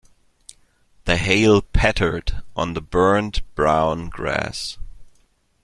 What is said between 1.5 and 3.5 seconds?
pattered on the burnt